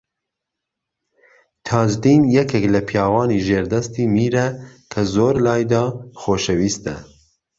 تاجدین 1.67 2.21
یەکێک 2.37 2.65
لە 2.73 2.81
پیاوانی 2.87 3.43
ژێردەستی 3.47 4.05
میرە 4.15 4.47
کە 4.91 5.01
زۆر 5.13 5.35
لایدا 5.45 5.83
خۆشەویستە 6.21 6.95